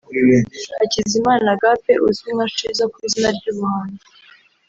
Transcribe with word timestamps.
Hakizimana 0.79 1.47
Agappe 1.55 1.93
uzwi 2.07 2.29
nka 2.35 2.47
Shizzo 2.55 2.83
ku 2.91 2.97
izina 3.07 3.29
ry'ubuhanzi 3.37 4.05